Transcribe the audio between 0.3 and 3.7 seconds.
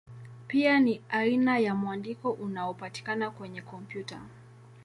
Pia ni aina ya mwandiko unaopatikana kwenye